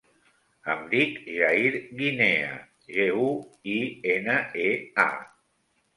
Em 0.75 0.79
dic 0.93 1.19
Jair 1.33 1.77
Guinea: 2.01 2.57
ge, 2.97 3.07
u, 3.27 3.31
i, 3.77 3.79
ena, 4.15 4.39
e, 4.69 4.69
a. 5.09 5.11